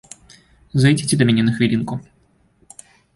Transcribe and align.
Зайдзіце 0.85 1.15
да 1.19 1.27
мяне 1.31 1.43
на 1.49 1.53
хвілінку. 1.57 1.99